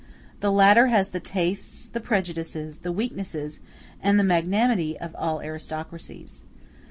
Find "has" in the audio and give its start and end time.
0.87-1.09